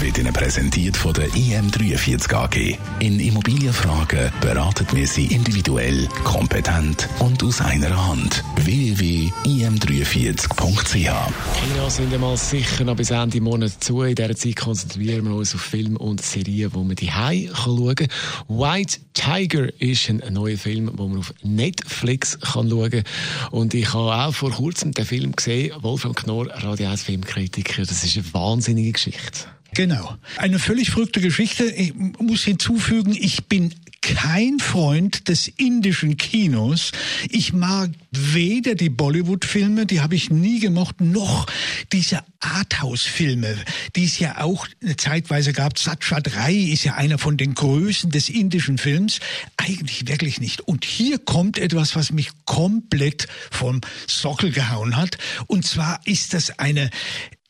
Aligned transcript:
wird 0.00 0.18
Ihnen 0.18 0.32
präsentiert 0.32 0.96
von 0.96 1.12
der 1.12 1.28
IM43 1.28 2.34
AG. 2.34 2.78
In 3.00 3.20
Immobilienfragen 3.20 4.32
beraten 4.40 4.86
wir 4.92 5.06
Sie 5.06 5.26
individuell, 5.26 6.08
kompetent 6.24 7.06
und 7.18 7.44
aus 7.44 7.60
einer 7.60 8.08
Hand. 8.08 8.42
www.im43.ch 8.56 10.94
Kinos 10.94 11.96
sind 11.96 12.14
einmal 12.14 12.36
sicher 12.36 12.84
noch 12.84 12.96
bis 12.96 13.10
Ende 13.10 13.40
Monat 13.40 13.82
zu. 13.82 14.02
In 14.02 14.14
dieser 14.14 14.34
Zeit 14.34 14.56
konzentrieren 14.56 15.26
wir 15.26 15.34
uns 15.34 15.54
auf 15.54 15.60
Filme 15.60 15.98
und 15.98 16.22
Serien, 16.22 16.70
die 16.70 16.78
man 16.78 16.96
die 16.96 17.10
schauen 17.54 17.94
kann. 17.94 18.08
White 18.48 18.98
Tiger 19.14 19.68
ist 19.80 20.08
ein 20.08 20.22
neuer 20.30 20.56
Film, 20.56 20.96
den 20.96 21.10
man 21.10 21.18
auf 21.18 21.34
Netflix 21.42 22.38
kann 22.40 22.68
schauen 22.68 22.90
kann. 22.90 23.04
Und 23.50 23.74
ich 23.74 23.92
habe 23.92 24.14
auch 24.14 24.34
vor 24.34 24.50
kurzem 24.50 24.92
den 24.92 25.04
Film 25.04 25.36
gesehen, 25.36 25.72
Wolfram 25.82 26.14
Knorr, 26.14 26.48
Radio 26.48 26.88
1 26.88 27.02
Filmkritiker. 27.02 27.82
Das 27.82 28.04
ist 28.04 28.16
eine 28.16 28.32
wahnsinnige 28.32 28.92
Geschichte. 28.92 29.46
Genau. 29.74 30.16
Eine 30.36 30.58
völlig 30.58 30.90
verrückte 30.90 31.20
Geschichte. 31.20 31.64
Ich 31.64 31.94
muss 31.94 32.44
hinzufügen, 32.44 33.14
ich 33.18 33.44
bin 33.46 33.74
kein 34.04 34.58
Freund 34.58 35.28
des 35.28 35.48
indischen 35.48 36.18
Kinos. 36.18 36.92
Ich 37.30 37.54
mag 37.54 37.90
weder 38.10 38.74
die 38.74 38.90
Bollywood-Filme, 38.90 39.86
die 39.86 40.02
habe 40.02 40.14
ich 40.14 40.28
nie 40.28 40.60
gemocht, 40.60 41.00
noch 41.00 41.46
diese 41.90 42.22
Arthouse-Filme, 42.40 43.56
die 43.96 44.04
es 44.04 44.18
ja 44.18 44.42
auch 44.42 44.68
zeitweise 44.98 45.54
gab. 45.54 45.78
Satcha 45.78 46.20
3 46.20 46.52
ist 46.52 46.84
ja 46.84 46.94
einer 46.94 47.16
von 47.16 47.38
den 47.38 47.54
Größen 47.54 48.10
des 48.10 48.28
indischen 48.28 48.76
Films. 48.76 49.20
Eigentlich 49.56 50.06
wirklich 50.06 50.38
nicht. 50.38 50.60
Und 50.60 50.84
hier 50.84 51.18
kommt 51.18 51.58
etwas, 51.58 51.96
was 51.96 52.12
mich 52.12 52.28
komplett 52.44 53.26
vom 53.50 53.80
Sockel 54.06 54.52
gehauen 54.52 54.98
hat. 54.98 55.16
Und 55.46 55.66
zwar 55.66 56.00
ist 56.04 56.34
das 56.34 56.58
eine 56.58 56.90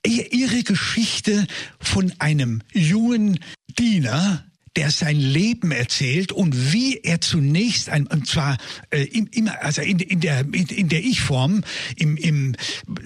ihre 0.07 0.63
Geschichte 0.63 1.47
von 1.81 2.13
einem 2.19 2.63
jungen 2.73 3.39
Diener, 3.79 4.45
der 4.77 4.91
sein 4.91 5.21
Leben 5.21 5.71
erzählt 5.71 6.33
und 6.33 6.73
wie 6.73 6.99
er 6.99 7.21
zunächst 7.21 7.89
ein 7.89 8.07
und 8.09 8.27
zwar 8.27 8.57
äh, 8.91 9.05
immer 9.05 9.63
also 9.63 9.83
in, 9.83 10.01
in 10.01 10.21
der 10.21 10.41
in, 10.41 10.67
in 10.67 10.89
der 10.89 11.05
Ich-Form 11.05 11.63
im, 11.97 12.17
im 12.17 12.57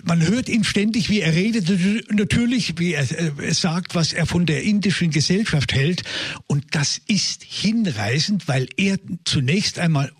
man 0.04 0.26
hört 0.26 0.48
ihn 0.48 0.64
ständig 0.64 1.10
wie 1.10 1.20
er 1.20 1.34
redet 1.34 1.68
natürlich 2.10 2.78
wie 2.78 2.94
er 2.94 3.02
äh, 3.02 3.52
sagt 3.52 3.94
was 3.94 4.14
er 4.14 4.26
von 4.26 4.46
der 4.46 4.62
indischen 4.62 5.10
Gesellschaft 5.10 5.74
hält. 5.74 6.04
Und 6.46 6.64
das 6.74 7.00
ist 7.06 7.44
hinreißend 7.44 8.48
weil 8.48 8.68
er 8.76 8.98
zunächst 9.24 9.78
einmal 9.78 10.10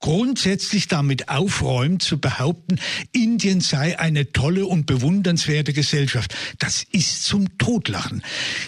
grundsätzlich 0.00 0.88
damit 0.88 1.28
aufräumt, 1.28 2.02
zu 2.02 2.18
behaupten, 2.18 2.78
Indien 3.12 3.60
sei 3.60 3.98
eine 3.98 4.32
tolle 4.32 4.66
und 4.66 4.86
bewundernswerte 4.86 5.72
Gesellschaft. 5.72 6.34
Das 6.58 6.84
ist 6.90 7.24
zum 7.24 7.58
Totlachen. 7.58 8.22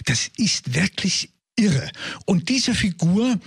Das 0.05 0.29
ist 0.37 0.73
wirklich 0.73 1.29
irre. 1.59 1.89
Und 2.25 2.49
diese 2.49 2.73
Figur, 2.73 3.37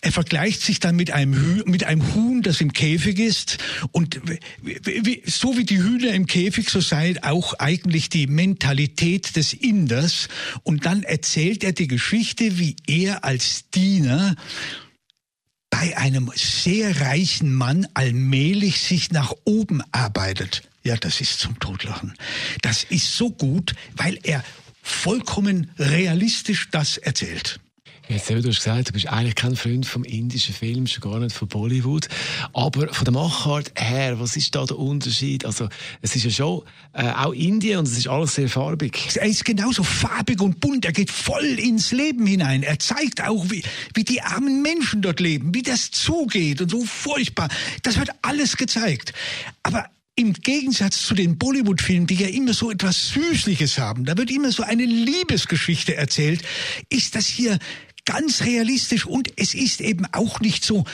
er 0.00 0.12
vergleicht 0.12 0.62
sich 0.62 0.80
dann 0.80 0.96
mit 0.96 1.10
einem, 1.10 1.62
mit 1.66 1.84
einem 1.84 2.14
Huhn, 2.14 2.42
das 2.42 2.60
im 2.60 2.72
Käfig 2.72 3.18
ist. 3.18 3.58
Und 3.90 4.20
so 5.26 5.58
wie 5.58 5.64
die 5.64 5.78
Hühner 5.78 6.12
im 6.12 6.26
Käfig, 6.26 6.70
so 6.70 6.80
sei 6.80 7.16
auch 7.22 7.54
eigentlich 7.54 8.08
die 8.08 8.26
Mentalität 8.26 9.36
des 9.36 9.52
Inders. 9.52 10.28
Und 10.62 10.86
dann 10.86 11.02
erzählt 11.02 11.64
er 11.64 11.72
die 11.72 11.88
Geschichte, 11.88 12.58
wie 12.58 12.76
er 12.86 13.24
als 13.24 13.68
Diener 13.70 14.36
bei 15.70 15.96
einem 15.96 16.30
sehr 16.34 17.00
reichen 17.00 17.52
Mann 17.52 17.86
allmählich 17.94 18.80
sich 18.80 19.10
nach 19.10 19.32
oben 19.44 19.82
arbeitet. 19.92 20.62
Ja, 20.82 20.96
das 20.96 21.20
ist 21.20 21.38
zum 21.38 21.58
Totlachen. 21.58 22.14
Das 22.62 22.84
ist 22.84 23.16
so 23.16 23.30
gut, 23.30 23.74
weil 23.96 24.18
er 24.22 24.42
vollkommen 24.82 25.70
realistisch 25.78 26.70
das 26.70 26.96
erzählt. 26.96 27.60
Jetzt, 28.08 28.30
du 28.30 28.36
hast 28.36 28.44
gesagt, 28.44 28.88
du 28.88 28.92
bist 28.94 29.06
eigentlich 29.06 29.34
kein 29.34 29.54
Freund 29.54 29.84
vom 29.84 30.02
indischen 30.02 30.54
Film, 30.54 30.86
schon 30.86 31.02
gar 31.02 31.20
nicht 31.20 31.36
von 31.36 31.46
Bollywood. 31.46 32.08
Aber 32.54 32.88
von 32.94 33.04
der 33.04 33.12
Machart 33.12 33.70
her, 33.76 34.18
was 34.18 34.34
ist 34.34 34.54
da 34.54 34.64
der 34.64 34.78
Unterschied? 34.78 35.44
Also, 35.44 35.68
es 36.00 36.16
ist 36.16 36.24
ja 36.24 36.30
schon 36.30 36.62
äh, 36.94 37.10
auch 37.10 37.34
Indien 37.34 37.80
und 37.80 37.86
es 37.86 37.98
ist 37.98 38.08
alles 38.08 38.34
sehr 38.34 38.48
farbig. 38.48 39.10
Er 39.14 39.26
ist 39.26 39.44
genauso 39.44 39.82
farbig 39.82 40.40
und 40.40 40.58
bunt. 40.58 40.86
Er 40.86 40.92
geht 40.92 41.10
voll 41.10 41.58
ins 41.58 41.92
Leben 41.92 42.26
hinein. 42.26 42.62
Er 42.62 42.78
zeigt 42.78 43.22
auch, 43.22 43.50
wie, 43.50 43.62
wie 43.92 44.04
die 44.04 44.22
armen 44.22 44.62
Menschen 44.62 45.02
dort 45.02 45.20
leben, 45.20 45.54
wie 45.54 45.62
das 45.62 45.90
zugeht 45.90 46.62
und 46.62 46.70
so 46.70 46.86
furchtbar. 46.86 47.48
Das 47.82 47.98
wird 47.98 48.08
alles 48.22 48.56
gezeigt. 48.56 49.12
Aber 49.62 49.84
im 50.18 50.32
Gegensatz 50.32 51.02
zu 51.02 51.14
den 51.14 51.38
Bollywood-Filmen, 51.38 52.06
die 52.06 52.16
ja 52.16 52.28
immer 52.28 52.52
so 52.52 52.70
etwas 52.70 53.10
Süßliches 53.10 53.78
haben, 53.78 54.04
da 54.04 54.16
wird 54.16 54.30
immer 54.30 54.50
so 54.50 54.64
eine 54.64 54.84
Liebesgeschichte 54.84 55.94
erzählt, 55.94 56.42
ist 56.88 57.14
das 57.14 57.26
hier 57.26 57.58
ganz 58.08 58.40
realistisch 58.42 59.04
und 59.04 59.28
es 59.36 59.52
ist 59.52 59.82
eben 59.82 60.06
auch 60.12 60.40
nicht 60.40 60.64
so 60.64 60.84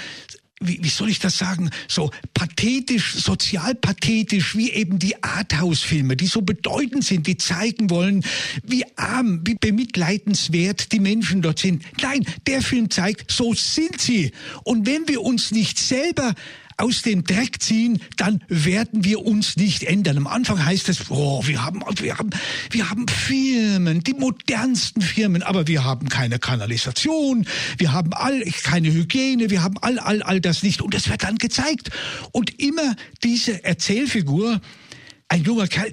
wie, 0.60 0.82
wie 0.82 0.88
soll 0.88 1.10
ich 1.10 1.18
das 1.18 1.38
sagen, 1.38 1.70
so 1.88 2.10
pathetisch, 2.32 3.14
sozialpathetisch, 3.14 4.56
wie 4.56 4.70
eben 4.70 4.98
die 4.98 5.22
Arthouse-Filme, 5.22 6.16
die 6.16 6.26
so 6.26 6.42
bedeutend 6.42 7.04
sind, 7.04 7.26
die 7.26 7.36
zeigen 7.36 7.90
wollen, 7.90 8.24
wie 8.64 8.84
arm, 8.96 9.42
wie 9.44 9.56
bemitleidenswert 9.56 10.92
die 10.92 11.00
Menschen 11.00 11.42
dort 11.42 11.58
sind. 11.58 11.84
Nein, 12.00 12.24
der 12.46 12.62
Film 12.62 12.90
zeigt, 12.90 13.30
so 13.30 13.52
sind 13.52 14.00
sie. 14.00 14.32
Und 14.62 14.86
wenn 14.86 15.06
wir 15.06 15.22
uns 15.22 15.50
nicht 15.50 15.78
selber 15.78 16.34
aus 16.76 17.02
dem 17.02 17.24
Dreck 17.24 17.62
ziehen, 17.62 18.00
dann 18.16 18.42
werden 18.48 19.04
wir 19.04 19.24
uns 19.24 19.56
nicht 19.56 19.84
ändern. 19.84 20.18
Am 20.18 20.26
Anfang 20.26 20.64
heißt 20.64 20.88
es, 20.88 21.10
oh, 21.10 21.46
wir 21.46 21.64
haben, 21.64 21.82
wir 21.96 22.18
haben, 22.18 22.30
wir 22.70 22.90
haben 22.90 23.06
Firmen, 23.08 24.02
die 24.02 24.14
modernsten 24.14 25.02
Firmen, 25.02 25.42
aber 25.42 25.66
wir 25.66 25.84
haben 25.84 26.08
keine 26.08 26.38
Kanalisation, 26.38 27.46
wir 27.78 27.92
haben 27.92 28.12
all, 28.12 28.42
keine 28.62 28.92
Hygiene, 28.92 29.50
wir 29.50 29.62
haben 29.62 29.76
all, 29.80 29.98
all, 29.98 30.22
all 30.22 30.40
das 30.40 30.62
nicht. 30.62 30.82
Und 30.82 30.94
das 30.94 31.08
wird 31.08 31.22
dann 31.22 31.36
gezeigt. 31.36 31.90
Und 32.32 32.60
immer 32.60 32.96
diese 33.22 33.64
Erzählfigur, 33.64 34.60
ein 35.28 35.42
junger 35.42 35.66
Kerl, 35.66 35.90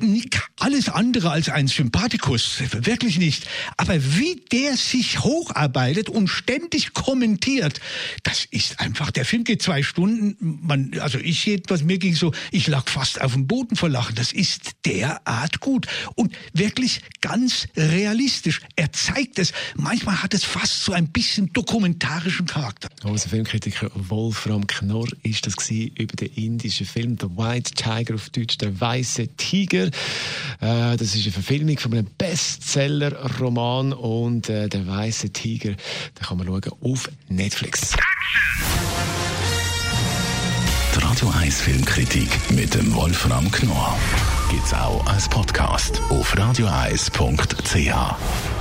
alles 0.60 0.90
andere 0.90 1.32
als 1.32 1.50
ein 1.50 1.68
Sympathikus, 1.68 2.62
wirklich 2.86 3.18
nicht. 3.18 3.48
Aber 3.78 3.96
wie 4.18 4.44
der 4.52 4.78
sich 4.78 5.22
hocharbeitet 5.22 6.10
und 6.10 6.28
ständig 6.28 6.94
kommentiert, 6.94 7.80
das 8.24 8.46
ist 8.46 8.80
einfach, 8.80 9.10
der 9.10 9.26
Film 9.26 9.44
geht 9.44 9.62
zwei 9.62 9.84
Stunden, 9.84 10.60
man, 10.62 10.92
also 11.00 11.18
ich 11.18 11.46
jedenfalls, 11.46 11.84
mir 11.84 11.98
ging 11.98 12.14
so, 12.14 12.34
ich 12.52 12.68
lag 12.68 12.88
fast 12.88 13.22
auf 13.22 13.34
dem 13.34 13.48
Boden 13.48 13.76
vor 13.76 13.90
Lachen, 13.90 14.16
das 14.16 14.32
ist 14.32 14.72
derart 14.86 15.60
gut 15.62 15.88
und 16.16 16.36
wirklich 16.54 17.02
ganz 17.22 17.68
realistisch. 17.76 18.62
Er 18.76 18.92
zeigt 18.92 19.40
es, 19.40 19.54
manchmal 19.76 20.22
hat 20.22 20.34
es 20.34 20.44
fast 20.44 20.84
so 20.84 20.92
ein 20.92 21.08
bisschen 21.08 21.52
dokumentarischen 21.54 22.46
Charakter. 22.46 22.90
Unser 23.04 23.30
Filmkritiker 23.30 23.90
Wolfram 23.96 24.68
Knorr 24.68 25.08
ist 25.24 25.48
das 25.48 25.56
über 25.72 26.16
den 26.16 26.34
indischen 26.36 26.86
Film 26.86 27.18
The 27.20 27.28
White 27.28 27.74
Tiger 27.76 28.16
auf 28.16 28.30
Deutsch, 28.30 28.58
der 28.58 28.80
weiße 28.80 29.21
weiße 29.22 29.28
Tiger. 29.38 29.86
Äh, 29.86 30.98
das 30.98 31.16
ist 31.16 31.24
eine 31.24 31.32
Verfilmung 31.32 31.78
von 31.78 31.94
einem 31.94 32.08
Bestseller-Roman 32.18 33.94
und 33.94 34.50
äh, 34.50 34.68
der 34.68 34.88
weiße 34.88 35.32
Tiger, 35.32 35.72
den 35.72 36.26
kann 36.26 36.38
man 36.38 36.48
schauen 36.48 36.62
auf 36.82 37.10
Netflix. 37.30 37.94
Die 40.96 41.00
Radio 41.00 41.30
1 41.30 41.62
Filmkritik 41.62 42.30
mit 42.52 42.74
dem 42.74 42.94
Wolfram 42.94 43.50
Knorr 43.52 43.98
gibt 44.50 44.66
es 44.66 44.74
auch 44.74 45.06
als 45.08 45.30
Podcast 45.30 46.02
auf 46.10 46.38
radioeis.ch. 46.38 48.61